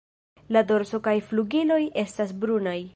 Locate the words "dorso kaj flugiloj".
0.71-1.81